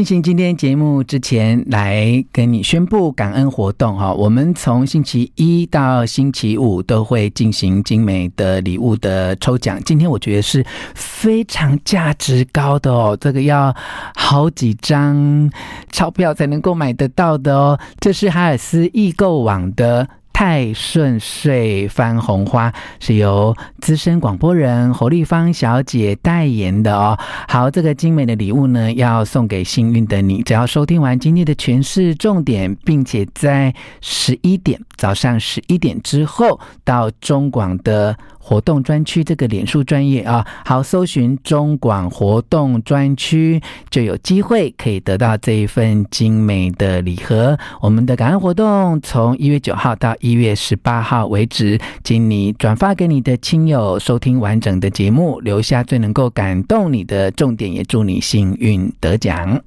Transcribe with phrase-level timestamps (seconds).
[0.00, 4.14] 进行今天节目之前，来跟你宣布感恩活动哈。
[4.14, 9.78] 我们从星期一到星期五都会进行精美的礼物的抽奖。
[9.84, 13.76] 今天我觉得是非常价值高的哦，这个要
[14.14, 15.52] 好几张
[15.92, 17.78] 钞票才能够买得到的哦。
[18.00, 20.08] 这是哈尔斯易购网的。
[20.40, 27.18] 泰顺遂翻红花是由资深广播人侯丽芳小姐代言的哦。
[27.46, 30.42] 好，这个精美的礼物呢，要送给幸运的你。
[30.42, 38.16] 只要收听完今天的全市重点，并且在十一点早上十一点之后到中广的。
[38.42, 47.56] 活动专区这个脸书专业啊，好，搜寻中广活动专区就有机会可以得到这一份精美的礼盒。
[47.80, 59.60] 我们的感恩活动从一月九号到一月十八号为止，请你转发给你的亲友收听完整的节目，留下最能够感动你的重点，也祝你幸运得奖。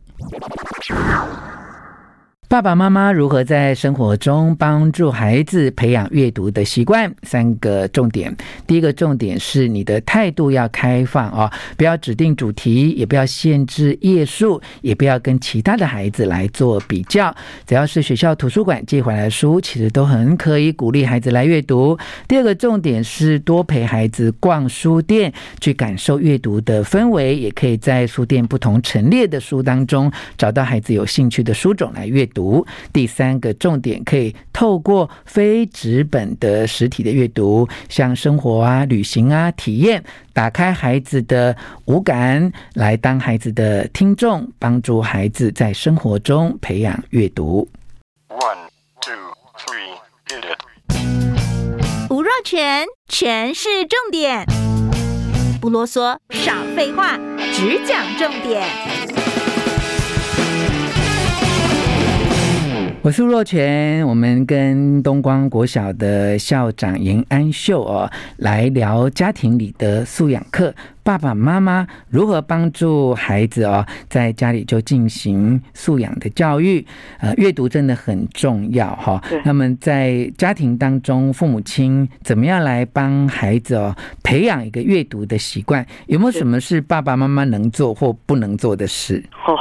[2.54, 7.12] 爸爸妈妈如何在生活中帮助孩子培养阅读的习惯？
[7.24, 8.32] 三个重点。
[8.68, 17.36] 第一个重点是你的态度要开放哦，不要指定主题，也不要限制页数，也不要跟其他的孩子来做比较。
[17.66, 21.98] 只要是学校图书馆借回来的书，其实都很可以鼓励孩子来阅读。
[22.28, 32.43] 第二个重点是多陪孩子逛书店，去感受阅读的氛围，也可以在书店不同陈列的书当中找到孩子有兴趣的书种来阅读。
[32.44, 47.66] 读第三个重点，可以透过非纸本的实体的阅读，像生活啊、旅行啊、体验，打开孩子的五感，来当孩子的听众，帮助孩子在生活中培养阅读。
[48.28, 48.68] One,
[49.00, 49.14] two,
[49.58, 49.96] three,
[50.28, 50.60] hit it.
[52.10, 54.46] 吴若全，全是重点，
[55.62, 57.18] 不啰嗦，少废话，
[57.54, 59.33] 只讲重点。
[63.04, 70.74] 我是若泉，我们跟东光国小的校长严安秀哦，来聊家庭里的素养课。
[71.04, 76.88] 爸爸妈妈如何帮助孩子哦，在家里就进行素养的教育？
[77.20, 79.22] 呃，阅读真的很重要哈。
[79.44, 85.86] 那么在家庭当中，父母亲怎么样来帮孩子哦培养一个阅读的习惯？
[86.08, 89.22] 有没有什么是爸爸妈妈能做或不能做的事？
[89.46, 89.53] 哦。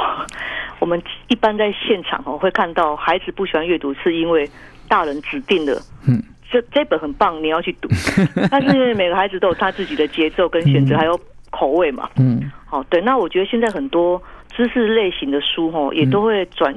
[0.83, 4.49] 我们一般在现场哦，会看到孩子不喜欢阅读，是因为
[4.89, 6.21] 大人指定的，嗯，
[6.51, 7.87] 这这本很棒，你要去读。
[8.51, 11.17] 但是每个孩子都有他自己的节奏跟选择，还有
[11.51, 12.99] 口味嘛，嗯，好，对。
[12.99, 14.21] 那我觉得现在很多
[14.53, 16.75] 知识类型的书哦，也都会转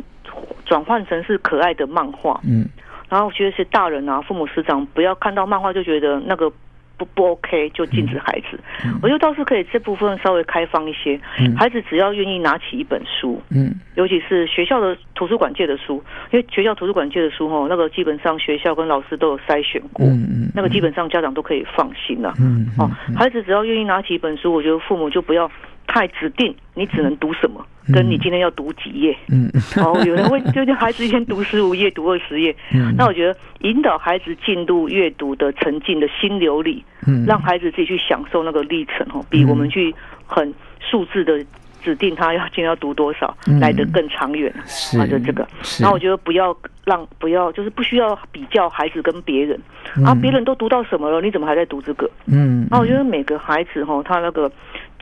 [0.65, 2.65] 转换成是可爱的漫画，嗯，
[3.09, 6.53] 然后我觉得是大人啊，父母师长不要看到漫画就觉得那个。
[6.97, 11.19] 不不 OK 就禁止孩子，嗯、我觉得倒是可以这部分稍微开放一些。
[11.39, 25.51] 嗯、孩子只要愿意拿起一本书，嗯，尤其是学校的图书馆借的书，因为学校图书馆借的书哈，那个基本上学校跟老师都有筛选过，嗯嗯，那个基本上家长都可以放心了，嗯，哦，孩子只要愿意拿起一本书，我觉得父母就不要
[25.97, 27.65] 太指定你只能读什么。
[27.95, 39.95] 跟你今天要读几页，嗯，哦，有人会就叫孩子一天读十五页，读二十页，嗯，那我觉得引导孩子进入阅读的沉浸的心流里，嗯，让孩子自己去享受那个历程，哦，比我们去
[40.27, 41.39] 很数字的
[41.87, 45.47] 指定他要今天要读多少来得更长远，是啊，就这个，
[45.81, 49.57] 那我觉得不要让不要就是不需要比较孩子跟别人，
[50.05, 52.11] 啊，别人都读到什么了，你怎么还在读这个？
[52.27, 54.51] 嗯，那我觉得每个孩子哈，他那个。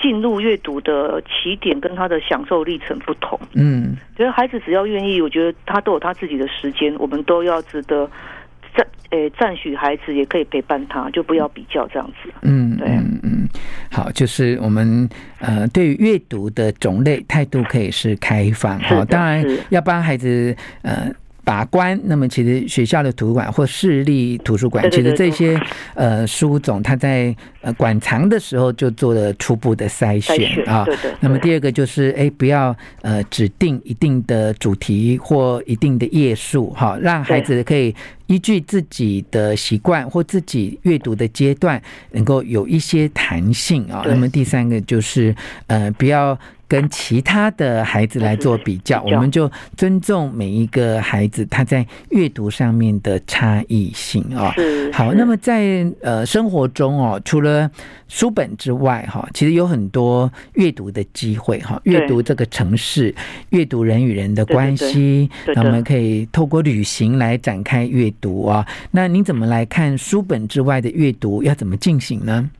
[0.02, 8.10] 进入阅读的起点跟他的享受历程不同，嗯，觉得孩子只要愿意，我觉得他都有他自己的时间，我们都要值得
[8.76, 13.43] 赞，诶赞许孩子，也可以陪伴他，就不要比较这样子，嗯，对，嗯嗯，
[13.94, 21.10] 好，就是我们呃对于阅读的种类态度可以是开放，好，当然要帮孩子呃。
[21.44, 25.60] 把关，那么其实学校的图书馆或市立图书馆，其实这些
[25.94, 30.84] 呃书种，它在呃馆藏的时候就做了初步的筛选啊。
[30.84, 31.12] 对对。
[31.20, 37.94] 那么第二个就是，哎，不要呃指定一定的主题或一定的页数，哈，让孩子可以
[38.26, 41.80] 依据自己的习惯或自己阅读的阶段，
[42.12, 44.02] 能够有一些弹性啊。
[44.06, 45.34] 那么第三个就是，
[45.66, 46.38] 呃，不要。
[46.66, 54.54] 跟其他的孩子来做比较，我们就尊重每一个孩子他在阅读上面的差异性啊。
[54.92, 57.70] 好，那么在呃生活中哦，除了
[58.08, 61.80] 书本之外哈，其实有很多阅读的机会哈。
[61.84, 63.14] 阅读这个城市，
[63.50, 68.66] 阅读人与人的关系，那我们可以透过旅行来展开阅读啊。
[68.90, 72.50] 那您怎么来看书本之外的阅读要怎么进行呢？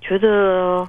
[0.00, 0.86] 觉得。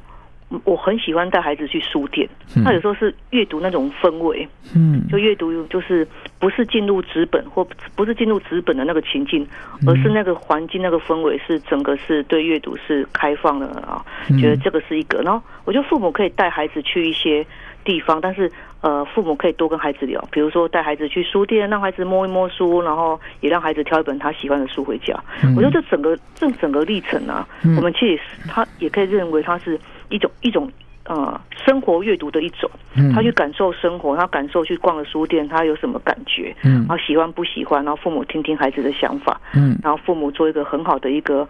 [0.65, 2.27] 我很喜欢带孩子去书店，
[2.63, 6.05] 他有时候是阅读那种氛围，嗯，就阅读就是
[6.39, 7.65] 不是进入纸本或
[7.95, 9.47] 不是进入纸本的那个情境，
[9.87, 14.03] 而是那个环境那个氛围是整个是对阅读是开放的啊，
[14.39, 15.21] 觉得这个是一个。
[15.21, 17.45] 然后我觉得父母可以带孩子去一些
[17.85, 18.51] 地方，但是
[18.81, 25.17] 呃，父母可以多跟孩子聊，比如说带孩子去书店，让孩子摸一摸书，然后也让孩子挑一本他喜欢的书回家。
[25.55, 27.47] 我觉得这整个这整个历程啊，
[27.77, 28.19] 我们其实
[28.49, 29.79] 他也可以认为他是。
[30.11, 30.71] 一种一种
[31.05, 32.69] 呃生活阅读的一种，
[33.15, 41.47] 他去感受生活，他感受去逛了书店，他有什么感觉，嗯，然后喜欢不喜欢，然后父母听听孩子的想法，嗯，然后父母做一个很好的一个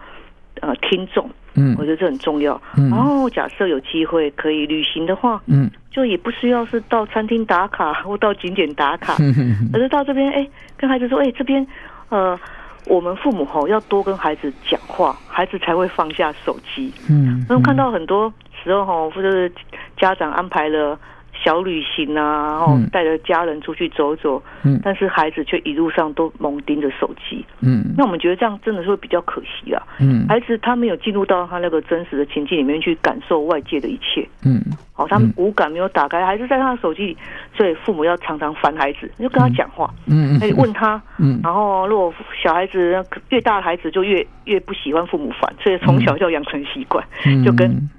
[0.60, 2.60] 呃听众，嗯，我觉得这很重要。
[2.74, 9.16] 然后假设有机会可以旅行的话，嗯，就也不需要是到餐厅打卡 或到景点打卡，
[9.74, 11.66] 而是到这边哎，跟孩子说哎，这边
[12.08, 12.38] 呃。
[12.86, 16.92] 我们父母吼要多跟孩子讲话，孩子才会放下手机。
[17.08, 18.28] 嗯，我看到很多
[18.62, 19.52] 时候哈，或者是
[19.96, 20.98] 家长安排了。
[21.44, 34.62] 小旅行啊，然后带着家人出去走走，嗯，但是孩子却一路上都猛盯着手机，嗯，那我们觉得这样真的是会比较可惜啊，嗯，孩子他没有进入到他那个真实的情境里面去感受外界的一切，嗯，
[34.92, 37.16] 好，他们五感没有打开，还是在他的手机里，
[37.56, 47.04] 所以父母要常常烦孩子，就跟他讲话，嗯，可以问他，嗯，然后如果小孩子越大的孩子就越越不喜欢父母烦，所以从小就要养成习惯，
[47.44, 47.90] 就跟。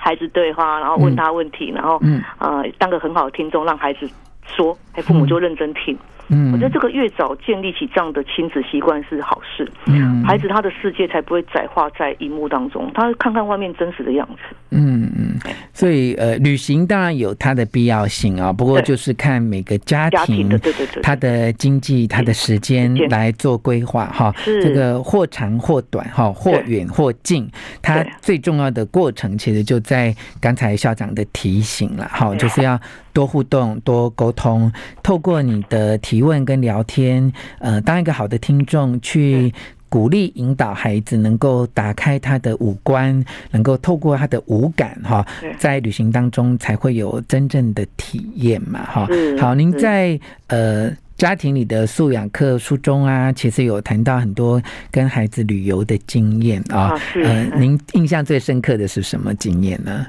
[0.00, 2.00] 孩子对话，然后问他问题，嗯、然后
[2.38, 4.08] 呃，当个很好的听众，让孩子
[4.46, 5.96] 说，哎，父母就认真听。
[6.32, 9.68] 嗯，我觉得这个越早建立起这样的亲子习惯是好事。
[9.86, 14.56] 嗯，孩子他的世界才不会窄化在荧幕当中，他看看外面真实的样子。
[14.70, 15.38] 嗯嗯，
[15.80, 24.34] 所以呃，旅行当然有它的必要性啊，不过就是看每个家庭的对对对，他的经济、他的时间来做规划哈。
[24.44, 24.62] 是。
[24.62, 27.50] 这个或长或短哈，或远或近，
[27.80, 32.78] 它最重要的过程其实就在刚才校长的提醒了哈，就是要。
[33.12, 34.70] 多互动，多沟通，
[35.02, 39.52] 透过你的提问跟聊天，呃，当一个好的听众，去
[39.90, 45.26] 鼓励引导孩子，能够打开他的五官，能够透过他的五感，哈，
[45.58, 49.08] 在旅行当中才会有真正的体验嘛，哈。
[49.38, 60.06] 好，您在呃家庭里的素养课书中啊，其实有谈到很多跟孩子旅游的经验啊，呃，您印象最深刻的是什么经验呢？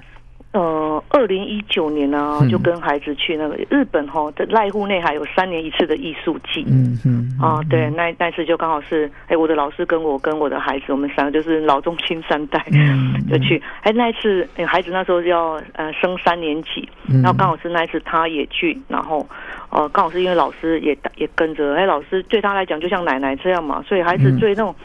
[0.54, 6.66] 呃，二零一九年呢、啊，就跟孩子去那个日本哈的濑户内海有三年一次的艺术季。
[6.68, 12.64] 嗯嗯啊，对，那那次就刚好是，哎，我的老师跟我跟我的孩子，我们三个就是老中青三代，
[13.30, 13.62] 就去。
[13.82, 19.26] 哎，那一次，哎，孩子那时候要呃升三年级，然后刚好是那一次他也去，然后
[19.70, 24.76] 呃刚好是因为老师也也跟着，哎，老师对他来讲就像奶奶这样嘛，所以孩子对那种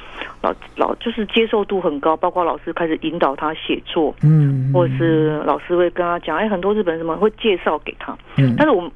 [0.46, 5.56] 老老就是接受度很高，包括老师开始引导他写作，嗯，或者是老。
[5.66, 8.88] 师会跟他讲，哎，很多日本人什么会介绍给他，嗯，但是我们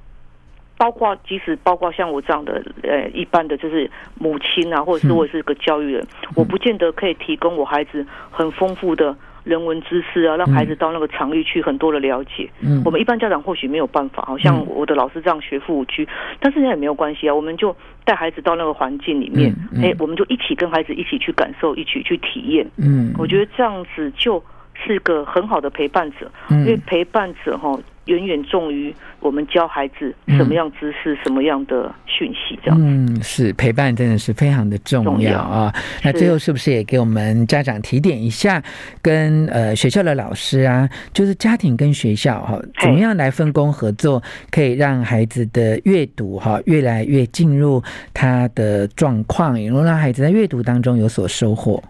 [0.79, 12.50] 包括即使包括像我这样的呃一般的就是母亲啊，或者是我是个教育人，嗯，我不见得可以提供我孩子很丰富的人文知识啊，让孩子到那个场域去很多的了解。
[12.60, 16.06] 嗯，我们一般家长或许没有办法，好像我的老师这样学富五居，
[16.38, 22.66] 但是那也没有关系啊，我们就带孩子到那个环境里面，哎，我们就一起跟孩子一起去感受，一起去体验。
[22.76, 24.42] 嗯，我觉得这样子就。
[24.84, 32.76] 是个很好的陪伴者，因为陪伴者哈远远重于我们教孩子什么样知识、什么样的讯息，这样。
[32.80, 35.72] 嗯，是陪伴真的是非常的重要啊。
[36.02, 38.60] 那最后是不是也给我们家长提点一下，
[39.00, 44.20] 跟呃学校的老师啊，就是家庭跟学校哈，怎么样来分工合作，
[44.50, 47.82] 可以让孩子的阅读哈越来越进入
[48.12, 51.80] 他的状况，也能让孩子在阅读当中有所收获。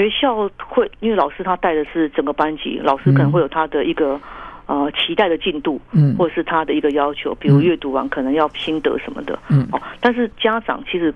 [0.00, 4.18] 学校会，因为老师他带的是整个班级，老师可能会有他的一个
[4.64, 11.12] 呃期待的进度，嗯，或者是他的一个要求，比如阅读完可能要心得什么的，嗯，哦，但是家长其实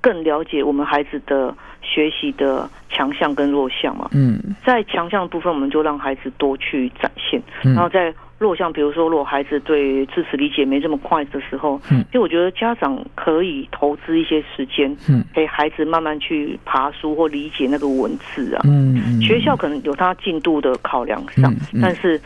[0.00, 8.12] 更了解我们孩子的学习的强项跟弱项嘛，嗯，在强项的部分，我们就让孩子多去展现，然后在。
[8.44, 22.20] 弱项，比如说，如果孩子对字词理解没这么快的时候，嗯，因为我觉得家长可以投资一些时间，嗯，给孩子慢慢去爬书或理解那个文字啊，嗯，学校可能有他进度的考量上，但是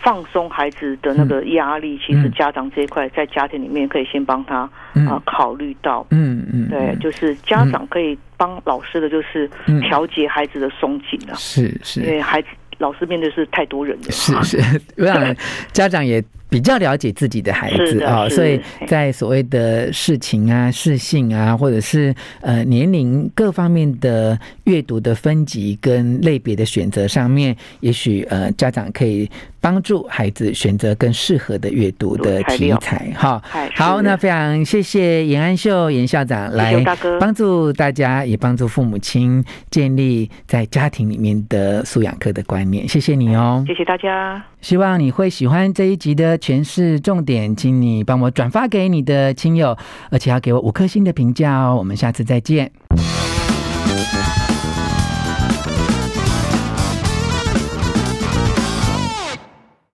[0.00, 4.68] 放松孩子的那个压力，其实家长这一块在家庭里面可以先帮他
[5.06, 9.48] 啊考虑到，嗯嗯，对，就是家长可以帮老师的就是
[9.82, 12.48] 调节孩子的松紧啊，是是，因为孩子。
[12.80, 15.36] 老师面对是太多人了，是是， 我想
[15.72, 29.30] 家长也比较了解自己的孩子啊，所以在所谓的事情啊、事性啊，或者是呃年龄各方面的阅读的分级跟类别的选择上面，也许呃家长可以
[29.60, 33.40] 帮助孩子选择更适合的阅读的题材哈。
[33.76, 36.74] 好，那非常谢谢严安秀严校长来
[37.20, 42.88] 帮助大家，也帮助父母亲建立在家庭里面的素养课的观念。
[42.88, 44.42] 谢谢你哦，谢谢大家。
[44.60, 49.76] 希望你会喜欢这一集的诠释重点，请你帮我转发给你的亲友，
[50.10, 51.76] 而且要给我五颗星的评价哦。
[51.76, 52.72] 我们下次再见。